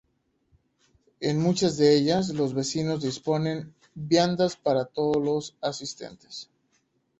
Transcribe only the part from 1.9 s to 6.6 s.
ellas, los vecinos disponen viandas para todos los asistentes.